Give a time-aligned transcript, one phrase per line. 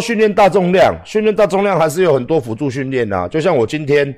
[0.00, 3.28] 训练大重量，训练大重量还是有很多辅助训练呐。
[3.28, 4.14] 就像我今天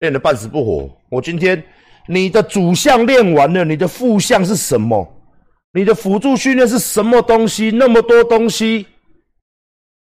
[0.00, 1.62] 练的半死不活，我今天
[2.06, 5.06] 你的主项练完了，你的副项是什么？
[5.72, 7.70] 你的辅助训练是什么东西？
[7.70, 8.86] 那么多东西，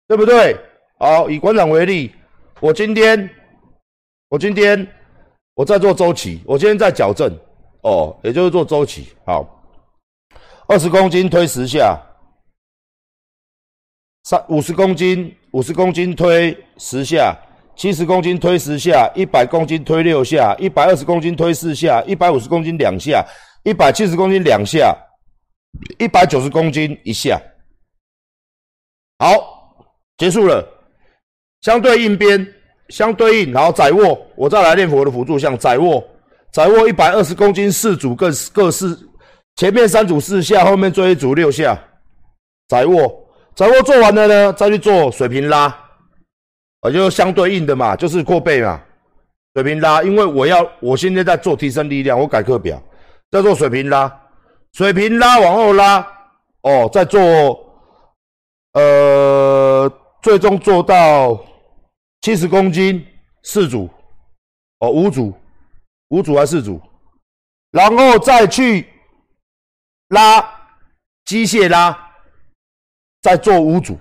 [0.08, 0.56] 对不对？
[0.98, 2.12] 好，以馆长为例，
[2.61, 3.30] 我今天，
[4.29, 4.86] 我今天
[5.54, 7.32] 我在做周期，我今天在矫正，
[7.82, 9.09] 哦，也就是做周期。
[9.24, 9.62] 好，
[10.66, 11.96] 二十公斤推十下，
[14.25, 17.37] 三五十公斤，五十公斤推十下，
[17.77, 23.24] 七十公斤推十下，一百公斤推六下，一百二十公斤推四下，一百五十公斤两下，
[23.65, 24.96] 一百七十公斤两下。
[25.98, 27.41] 一百九十公斤一下，
[29.19, 29.87] 好，
[30.19, 30.62] 结束了。
[31.62, 32.46] 相对应边，
[32.91, 36.04] 相对应，然后窄握，我再来练我的辅助项，窄握，
[36.52, 39.09] 窄握一百二十公斤四组各各四，
[39.57, 41.82] 前面三组四下，后面最一组六下，
[42.68, 43.21] 窄握，
[43.55, 45.65] 窄握做完了呢，再去做水平拉，
[46.80, 48.80] 啊就相对应的嘛，就是过背嘛，
[49.54, 52.82] 水平拉，因为我要我现在在做提升力量，我改课表，
[53.30, 54.21] 在做水平拉。
[54.73, 55.99] 水平拉往后拉，
[56.63, 57.21] 哦，再做，
[58.73, 61.38] 呃，最终做到
[62.23, 63.07] 七十公斤
[63.43, 63.87] 四组，
[64.78, 65.34] 哦，五组，
[66.09, 66.81] 五组还是四组，
[67.71, 68.88] 然后再去
[70.09, 70.41] 拉
[71.26, 72.12] 机械拉，
[73.22, 73.97] 再做五组，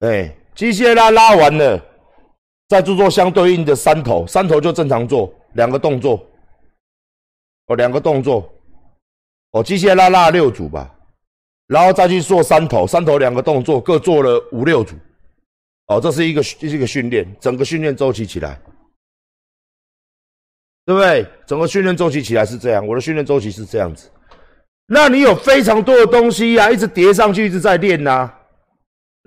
[0.00, 1.82] 哎，机械拉拉完了，
[2.68, 6.26] 再做做相对应的三头，三头就正常做两个动作。
[7.66, 8.52] 哦，两个动作，
[9.52, 10.92] 哦，机械拉拉六组吧，
[11.68, 14.96] 然后再去做三头，三头两个动作各做了五六组，
[15.86, 18.60] 哦，这是一个这是一个训练，整个训练周期起来，
[20.84, 21.24] 对不对？
[21.46, 24.10] 整个训练周期起来是这样，我的训练周期是这样子。
[24.92, 28.28] 那你有非常多的东西呀，一直叠上去，一直在练呐。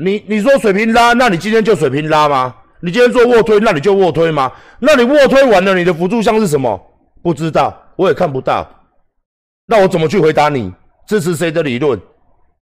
[0.03, 2.53] 你你说水平拉，那你今天就水平拉吗？
[2.81, 4.51] 你今天做卧推，那你就卧推吗？
[4.79, 6.77] 那你卧推完了，你的辅助项是什么？
[7.21, 7.79] 不知道。
[7.95, 8.67] 我也看不到，
[9.67, 10.73] 那我怎么去回答你？
[11.07, 11.97] 支持谁的理论？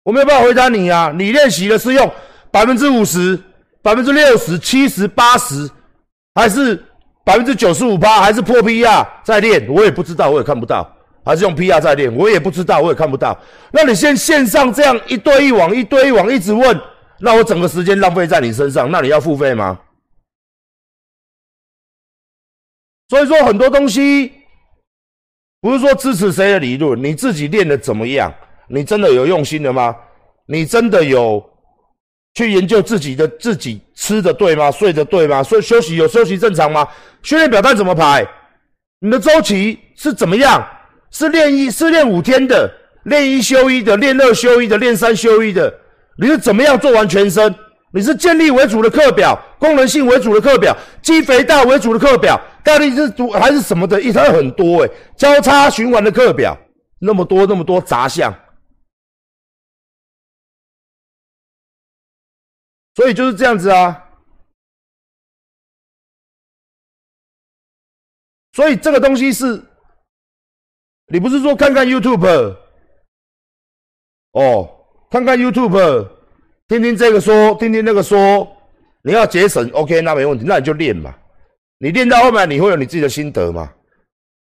[0.02, 1.12] 我没有办法回答你啊！
[1.14, 2.10] 你练习的是用
[2.50, 3.38] 百分之五十、
[3.80, 5.70] 百分之六十、七十、八十，
[6.34, 6.82] 还是
[7.24, 9.68] 百分之九十五八，还是破 PR 在练？
[9.68, 10.90] 我也不知道，我也看不到。
[11.24, 12.14] 还是用 PR 在练？
[12.14, 13.38] 我也不知道，我也看不到。
[13.72, 16.80] 那你先线上这样一堆一网、一堆一网一直问，
[17.20, 19.78] 那我整个时间浪费在你身上，那你要付费吗？
[23.08, 24.32] 所以说很多东西。
[25.60, 28.32] 不是说支持谁的理论，你自己练的怎么样？
[28.68, 29.92] 你真的有用心的吗？
[30.46, 31.44] 你真的有
[32.34, 34.70] 去研究自己的自己吃的对吗？
[34.70, 35.42] 睡的对吗？
[35.42, 36.86] 睡休息有休息正常吗？
[37.24, 38.24] 训练表单怎么排？
[39.00, 40.64] 你的周期是怎么样？
[41.10, 42.70] 是练一，是练五天的，
[43.04, 45.72] 练一休一的，练二休一的，练三休一的？
[46.18, 47.54] 你是怎么样做完全身？
[47.90, 54.00] 你是建立为主的课表，功能性为主的课表，肌肥大为主的课表，到底是主还是什么的？
[54.00, 56.54] 一它很多诶，交叉循环的课表
[56.98, 58.34] 那么多那么多杂项，
[62.94, 64.04] 所以就是这样子啊。
[68.52, 69.64] 所以这个东西是，
[71.10, 72.56] 你不是说看看 YouTube
[74.32, 74.70] 哦，
[75.10, 76.08] 看看 YouTube。
[76.68, 78.46] 听听这个说，听听那个说，
[79.02, 81.14] 你要节省，OK，那没问题，那你就练嘛。
[81.78, 83.72] 你练到后面，你会有你自己的心得嘛？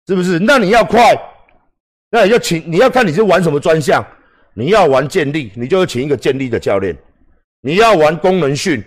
[0.07, 0.39] 是不是？
[0.39, 1.15] 那你要快，
[2.11, 4.03] 那你就请你要看你是玩什么专项。
[4.57, 6.95] 你要玩健力，你就请一个健力的教练；
[7.61, 8.83] 你要玩功能训、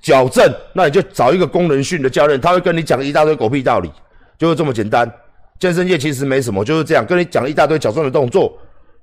[0.00, 3.90] 矫正，那你就找一个功能训的教练，他会跟你讲一大堆狗屁道理，
[4.38, 5.12] 就是这么简单。
[5.62, 8.58] 健身界其实没什么，就是这样，跟你讲一大堆矫正的动作，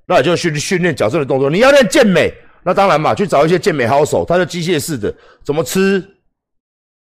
[0.06, 1.50] 那也就训训练矫正的动作。
[1.50, 2.30] 你要练健美。
[2.64, 6.06] 那当然嘛，去找一些健美好手，他的机械式的怎么吃，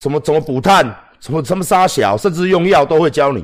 [0.00, 0.84] 怎么怎么补碳，
[1.18, 3.42] 什么什么杀小，甚至用药都会教你。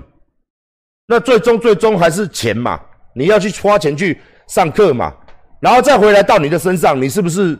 [1.06, 2.78] 那最终最终还是钱嘛，
[3.14, 5.10] 你要去花钱去上课嘛，
[5.58, 7.58] 然后再回来到你的身上，你是不是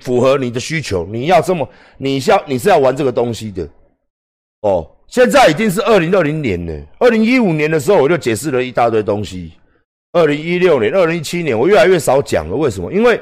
[0.00, 1.06] 符合你的需求？
[1.06, 1.66] 你要这么，
[1.96, 3.66] 你要你是要玩这个东西的
[4.68, 4.90] 哦。
[5.06, 9.52] 现在已经是二零二零年了，二零一五年的时候我就解释了一大堆东西，
[10.12, 12.92] 二零一六年、二零一七年我越来越少讲了，为什么？
[12.92, 13.20] 因为。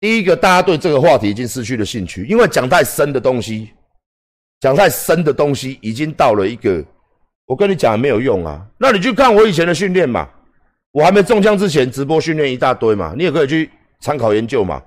[0.00, 3.70] 第一个，大家对这个话题已经失去了兴趣，因为讲太深的东西，
[4.60, 6.84] 讲太深的东西已经到了一个，
[7.46, 8.66] 我跟你讲没有用啊。
[8.76, 10.28] 那你去看我以前的训练嘛，
[10.92, 13.70] 我还没中枪之前直播训练一大堆嘛，你也可以去
[14.00, 14.82] 参考研究嘛。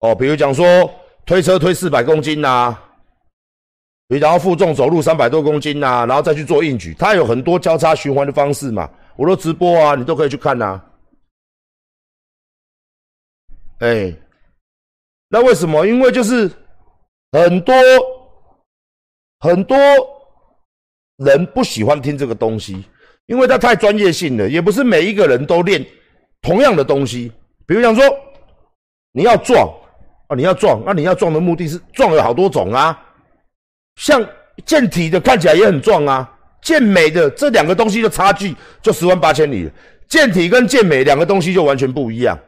[0.00, 0.90] 哦，比如讲说
[1.26, 2.74] 推车推四百公斤呐，
[4.08, 8.90] 你然后负重走路三百多公斤呐，然后再去做硬举，它有很多交叉循环的方式嘛。
[9.16, 10.82] 我都直播啊，你都可以去看呐。
[13.80, 14.14] 哎。
[15.30, 15.86] 那为什么？
[15.86, 16.50] 因为就是
[17.32, 17.74] 很多
[19.40, 19.76] 很多
[21.18, 22.82] 人不喜欢听这个东西，
[23.26, 25.84] 因为它太专业性了，也不是每一个人都练
[26.40, 27.30] 同样的东西。
[27.66, 28.02] 比如讲说，
[29.12, 29.68] 你要壮
[30.28, 32.98] 啊，你要壮，那你要壮的目的是壮有好多种啊，
[33.98, 34.24] 像
[34.64, 36.26] 健体的看起来也很壮啊，
[36.62, 39.70] 健美的这两个东西的差距就十万八千里了。
[40.08, 42.38] 健体跟健美两个东西就完全不一样。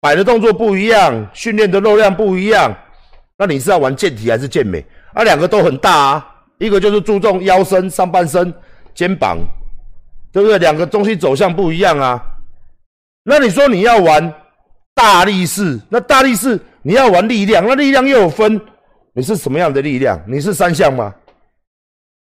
[0.00, 2.74] 摆的动作不一样，训练的肉量不一样，
[3.36, 4.82] 那你是要玩健体还是健美？
[5.12, 6.26] 啊，两个都很大啊，
[6.56, 8.52] 一个就是注重腰身、上半身、
[8.94, 9.38] 肩膀，
[10.32, 10.58] 对不对？
[10.58, 12.18] 两个东西走向不一样啊。
[13.24, 14.32] 那你说你要玩
[14.94, 18.58] 大力士，那大力士你要玩力量，那力量又有分，
[19.20, 20.18] 你是什么样的力量？
[20.26, 21.14] 你是三项吗？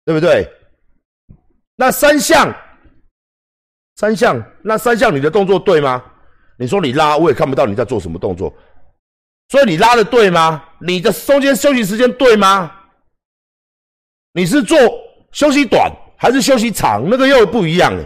[0.04, 0.48] 对不对？
[1.74, 2.54] 那三项，
[3.96, 6.00] 三项，那三项你的动作对吗？
[6.56, 8.54] 你说你拉，我也看不到你在做什么动作，
[9.48, 10.62] 所以你拉的对吗？
[10.78, 12.72] 你的中间休息时间对吗？
[14.32, 14.78] 你是做
[15.32, 17.02] 休息短还是休息长？
[17.10, 18.04] 那个又不一样哎。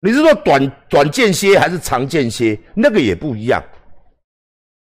[0.00, 2.58] 你是说短短间歇还是长间歇？
[2.74, 3.62] 那个也不一样。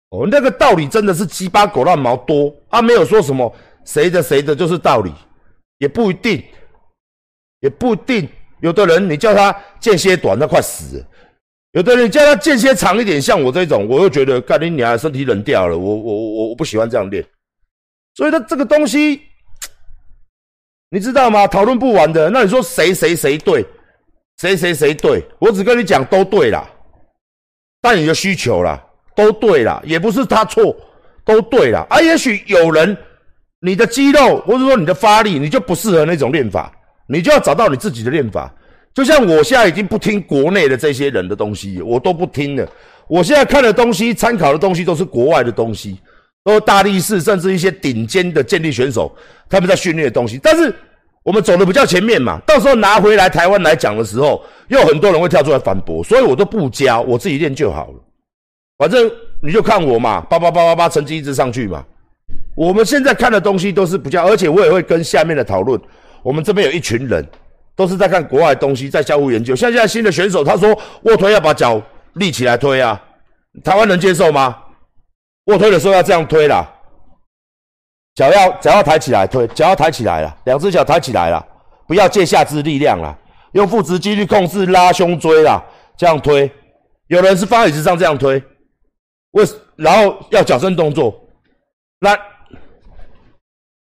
[0.10, 3.54] 哦，那个道理真的是鸡巴狗乱毛多啊，没有说什么
[3.86, 5.14] 谁的谁的就是道理，
[5.80, 6.44] 也不一定，
[7.60, 8.28] 也不一定。
[8.62, 11.06] 有的人你叫他间歇短，那快死了。
[11.74, 15.78] 有的人叫他间歇长一点，像我这种，我又觉得干你娘，身体冷掉了。
[15.78, 17.24] 我我我我不喜欢这样练，
[18.16, 19.22] 所以他这个东西，
[20.90, 21.46] 你知道吗？
[21.46, 22.30] 讨论不完的。
[22.30, 23.64] 那你说谁谁谁对，
[24.38, 25.24] 谁谁谁对？
[25.38, 26.68] 我只跟你讲都对啦，
[27.82, 28.84] 但你的需求啦，
[29.18, 30.74] 都对啦，也不是他错，
[31.26, 31.84] 都对啦。
[31.90, 32.96] 啊，也许有人
[33.60, 36.72] 你的肌肉或者说你的发力，你就不适合那种练法，
[37.08, 38.54] 你就要找到你自己的练法。
[38.94, 42.68] 就像我现在已经不听国内的这些人的东西，我都不听了。
[43.08, 46.00] 我现在看的东西、参考的东西都是国外的东西，
[46.44, 49.12] 都大力士，甚至一些顶尖的健力选手
[49.50, 50.40] 他们在训练的东西。
[50.44, 50.72] 但是
[51.24, 58.07] 我们走的比较前面嘛，到时候拿回来台湾来讲的时候，又很多人会跳出来反驳，所以我都不教，我自己练就好了。
[58.78, 61.84] 反正你就看我嘛，八八八八八，成绩一直上去嘛。
[62.56, 65.80] 我们现在看的东西都是比较，而且我也会跟下面的讨论。
[66.24, 67.28] 我们这边有一群人。
[67.78, 69.56] 都是在看国外的东西，在相互研究。
[69.56, 71.80] 像现在新的选手，他说卧推要把脚
[72.14, 73.00] 立起来推啊，
[73.64, 74.58] 台湾能接受吗？
[75.46, 76.68] 卧推的时候要这样推啦，
[78.16, 81.46] 脚要脚要抬起来推，脚要抬起来了，两只脚抬起来了，
[81.86, 83.16] 不要借下肢力量了，
[83.52, 85.64] 用腹直肌去控制拉胸椎啦，
[85.96, 86.52] 这样推。
[87.10, 88.44] 有人是放椅子上这样推，
[89.32, 89.46] 为
[89.76, 91.20] 然后要矫正动作，
[92.00, 92.18] 那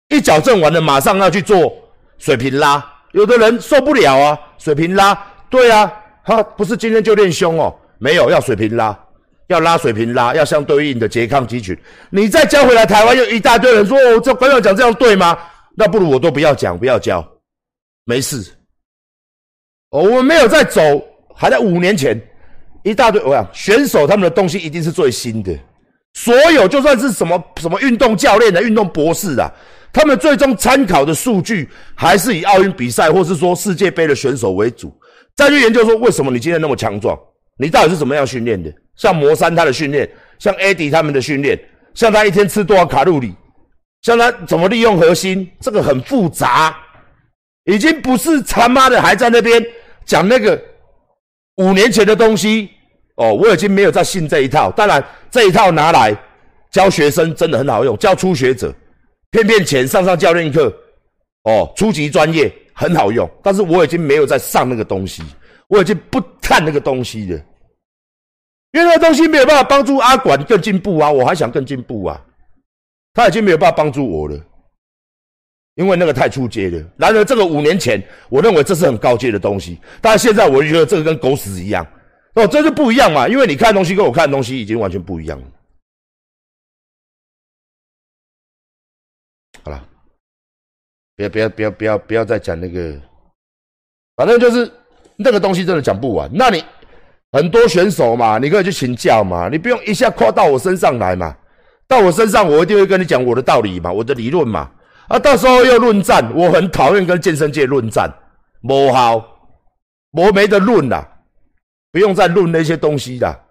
[0.08, 1.74] 一矫正完了，马上要去做
[2.18, 2.84] 水平拉。
[3.12, 5.14] 有的人受不了啊，水平拉，
[5.48, 5.90] 对啊，
[6.24, 8.98] 他不是今天就练胸哦，没有要水平拉，
[9.46, 11.76] 要拉水平拉，要相对应的拮抗肌群。
[12.10, 15.38] 你再教回来，台湾又一大堆人说，哦，这官长讲这样对吗？
[15.74, 17.26] 那不如我都不要讲，不要教，
[18.04, 18.42] 没事。
[19.90, 20.82] 哦，我们没有在走，
[21.34, 22.20] 还在五年前，
[22.82, 25.56] 一大堆我想选手他们的东西一定是最新的，
[26.14, 29.50] 所有就算是什么什么运动教练的运动博士啊。
[29.90, 34.94] 他们最终参考的数据还是以奥运比赛，或是说世界杯的选手为主，
[35.34, 37.18] 再去研究说为什么你今天那么强壮，
[37.58, 38.70] 你到底是怎么样训练的？
[38.96, 40.08] 像魔山他的训练，
[40.38, 41.58] 像 AD 他们的训练，
[41.94, 43.34] 像他一天吃多少卡路里，
[44.02, 46.76] 像他怎么利用核心，这个很复杂，
[47.64, 49.64] 已经不是他妈的还在那边
[50.04, 50.60] 讲那个
[51.58, 52.70] 五年前的东西
[53.14, 54.72] 哦，我已经没有再信这一套。
[54.72, 56.16] 当然这一套拿来
[56.70, 58.74] 教学生真的很好用，教初学者。
[59.30, 60.74] 骗骗钱，上上教练课，
[61.42, 65.22] 哦，初级专业很好用，但是我已经没有在上那个东西，
[65.68, 67.36] 我已经不看那个东西了，
[68.72, 72.18] 因为那个东西没有办法帮助阿管更进步啊，我还想更进步啊，
[73.12, 74.40] 他已经没有办法帮助我了，
[75.78, 76.84] 因为那个太出阶了。
[76.96, 81.86] 然而这个五年前，我认为这是很高阶的东西，但是现在我就觉得这个跟狗屎一样，
[82.34, 85.46] 哦，这就不一样嘛，因为你看的东西跟我看的东西已经完全不一样了。
[89.62, 89.88] 好了，
[91.14, 93.00] 不要不要不要不要再讲那个，
[94.16, 94.68] 反正就是
[95.16, 96.28] 那个东西真的讲不完。
[96.34, 96.64] 那你
[97.30, 101.36] 很多选手嘛，你可以去请教嘛，你不用一下跨到我身上来嘛。
[101.86, 104.70] 到我身上，我一定会跟你讲我的道理嘛，我的理论嘛。
[105.08, 108.10] 啊，到时候又论战，我很讨厌跟健身界论战，
[108.62, 109.16] 不好，
[110.12, 111.06] 我没得论了，
[111.90, 113.46] 不用再论那些东西了。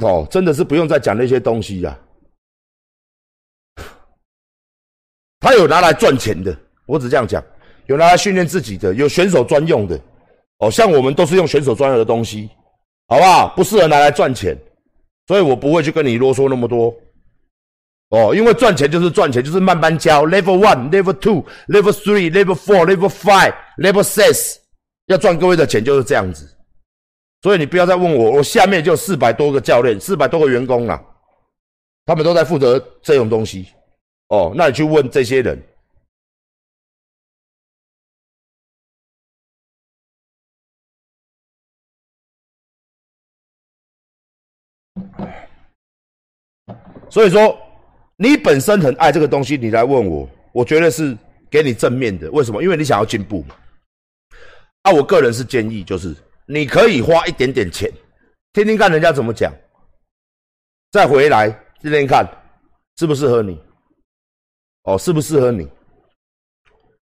[0.00, 1.98] 哦，真的是不用再讲那些东西了。
[5.40, 7.42] 他有拿来赚钱的，我只这样讲，
[7.86, 10.00] 有拿来训练自己的，有选手专用的，
[10.58, 12.48] 哦，像我们都是用选手专用的东西，
[13.08, 13.52] 好不好？
[13.56, 14.56] 不适合拿来赚钱，
[15.26, 16.94] 所以我不会去跟你啰嗦那么多，
[18.12, 20.26] 哦，因为赚钱就是赚钱，就是慢慢教。
[20.26, 24.58] Level one, Level two, Level three, Level four, Level five, Level six，
[25.06, 26.46] 要赚各位的钱就是这样子。
[27.40, 31.02] 所以你不要再问我，我下面就四百多个教练，四百多个员工了，
[32.04, 33.68] 他们都在负责这种东西。
[34.28, 35.58] 哦，那你去问这些人。
[47.08, 47.58] 所以说。
[48.16, 51.16] 你本身很爱这个东西，你来问我，我觉得是
[51.50, 52.30] 给你正面的。
[52.30, 52.62] 为什么？
[52.62, 53.56] 因为你想要进步嘛。
[54.82, 56.14] 啊，我个人是建议，就是
[56.46, 57.90] 你可以花一点点钱，
[58.52, 59.52] 听听看人家怎么讲，
[60.90, 61.48] 再回来
[61.80, 62.26] 听听看
[62.98, 63.60] 适不适合你。
[64.84, 65.68] 哦，适不适合你？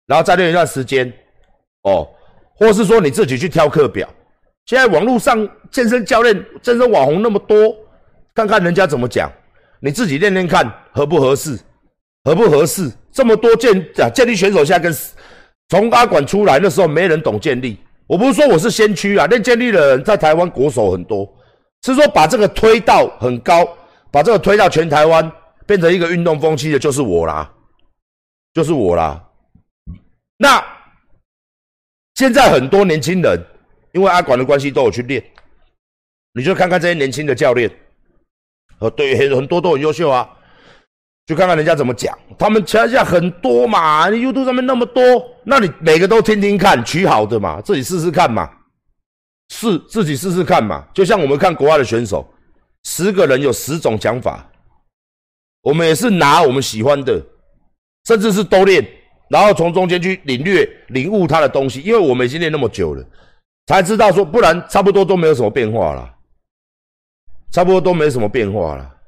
[0.07, 1.13] 然后再练一段时间。
[1.83, 2.09] 哦，
[2.55, 4.09] 或是说你自己去挑课表。
[4.67, 7.77] 现在网络上健身教练、健身网红那么多，
[8.35, 9.31] 看看人家怎么讲。
[9.81, 11.59] 你自己练练看合不合适，
[12.25, 12.91] 合不合适？
[13.13, 14.93] 这么多健啊健力选手，现在跟
[15.69, 17.79] 从阿管出来那时候没人懂健力。
[18.07, 21.27] 我不是说我是先驱啊，练健力的人在台湾国手很多，
[21.83, 23.67] 是说把这个推到很高，
[24.11, 25.31] 把这个推到全台湾
[25.67, 27.51] 变成一个运动风气的，就是我啦，
[28.53, 29.23] 就是我啦。
[30.37, 30.63] 那
[32.17, 33.43] 现在很多年轻人
[33.93, 35.25] 因为阿管的关系都有去练，
[36.33, 37.71] 你就看看这些年轻的教练。
[38.81, 40.29] 呃，对，很很多都很优秀啊，
[41.27, 42.19] 去看看人家怎么讲。
[42.39, 45.03] 他们天下很多嘛，YouTube 上面那么多，
[45.45, 48.51] 那你每个都听听看，取好的嘛，自己试试看嘛，
[49.51, 50.85] 试自己试试看嘛。
[50.93, 52.29] 就像我们看国外的选手，
[52.85, 54.47] 十个人有十种讲法，
[55.63, 57.23] 我们也是拿我们喜欢的，
[58.07, 58.87] 甚至是都练，
[59.31, 61.81] 然后从中间去领略、领悟他的东西。
[61.81, 63.03] 因为我们已经练那么久了，
[63.67, 66.11] 才知道说，不然差不多都没有什么变化了。
[67.55, 69.01] 差不多都没什么变化了，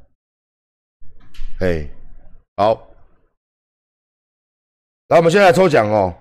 [1.59, 1.91] 哎，
[2.57, 2.81] 好，
[5.09, 6.15] 那我们现在抽奖哦。